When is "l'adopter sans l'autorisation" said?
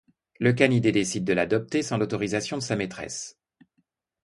1.33-2.57